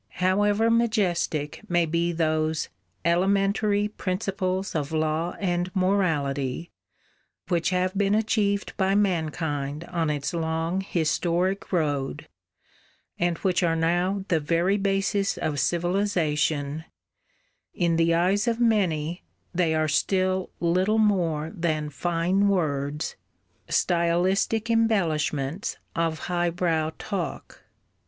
However 0.17 0.71
majestic 0.71 1.61
may 1.69 1.85
be 1.85 2.11
those 2.11 2.69
"elementary 3.05 3.87
principles 3.87 4.73
of 4.73 4.91
law 4.91 5.35
and 5.39 5.69
morality," 5.75 6.71
which 7.49 7.69
have 7.69 7.95
been 7.95 8.15
achieved 8.15 8.73
by 8.77 8.95
mankind 8.95 9.83
on 9.83 10.09
its 10.09 10.33
long 10.33 10.81
historic 10.81 11.71
road 11.71 12.27
and 13.19 13.37
which 13.45 13.61
are 13.61 13.75
now 13.75 14.25
the 14.27 14.39
very 14.39 14.75
basis 14.75 15.37
of 15.37 15.59
civilisation, 15.59 16.83
in 17.75 17.95
the 17.95 18.11
eyes 18.15 18.47
of 18.47 18.59
many 18.59 19.21
they 19.53 19.75
are 19.75 19.87
still 19.87 20.49
little 20.59 20.97
more 20.97 21.51
than 21.53 21.91
"fine 21.91 22.47
words," 22.47 23.15
stylistic 23.69 24.67
embellishments 24.67 25.77
of 25.95 26.21
highbrow 26.21 26.89
talk. 26.97 27.65